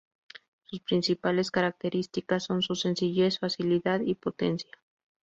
Sus 0.63 0.79
principales 0.79 1.51
características 1.51 2.45
son 2.45 2.63
su 2.63 2.73
sencillez, 2.73 3.37
facilidad 3.37 3.99
y 4.01 4.15
potencia. 4.15 4.71